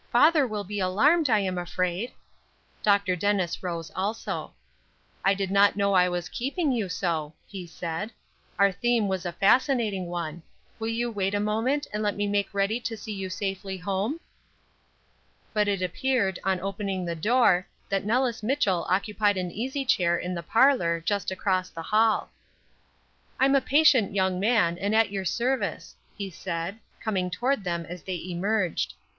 "Father 0.11 0.47
will 0.47 0.63
be 0.63 0.79
alarmed, 0.79 1.29
I 1.29 1.41
am 1.41 1.59
afraid." 1.59 2.11
Dr. 2.81 3.15
Dennis 3.15 3.61
rose 3.61 3.91
also. 3.95 4.55
"I 5.23 5.35
did 5.35 5.51
not 5.51 5.75
know 5.75 5.93
I 5.93 6.09
was 6.09 6.27
keeping 6.27 6.71
you 6.71 6.89
so," 6.89 7.35
he 7.45 7.67
said. 7.67 8.11
"Our 8.57 8.71
theme 8.71 9.07
was 9.07 9.27
a 9.27 9.31
fascinating 9.31 10.07
one. 10.07 10.41
Will 10.79 10.87
you 10.87 11.11
wait 11.11 11.35
a 11.35 11.39
moment, 11.39 11.85
and 11.93 12.01
let 12.01 12.15
me 12.15 12.25
make 12.25 12.51
ready 12.51 12.79
to 12.79 12.97
see 12.97 13.11
you 13.13 13.29
safely 13.29 13.77
home?" 13.77 14.19
But 15.53 15.67
it 15.67 15.83
appeared, 15.83 16.39
on 16.43 16.59
opening 16.59 17.05
the 17.05 17.13
door, 17.13 17.67
that 17.89 18.03
Nellis 18.03 18.41
Mitchell 18.41 18.87
occupied 18.89 19.37
an 19.37 19.51
easy 19.51 19.85
chair 19.85 20.17
in 20.17 20.33
the 20.33 20.41
parlor, 20.41 20.99
just 20.99 21.29
across 21.29 21.69
the 21.69 21.83
hall. 21.83 22.31
"I'm 23.39 23.53
a 23.53 23.61
patient 23.61 24.15
young 24.15 24.39
man, 24.39 24.79
and 24.79 24.95
at 24.95 25.11
your 25.11 25.25
service," 25.25 25.95
he 26.17 26.31
said, 26.31 26.79
coming 26.99 27.29
toward 27.29 27.63
them 27.63 27.85
as 27.87 28.01
they 28.01 28.15
emerged. 28.31 28.95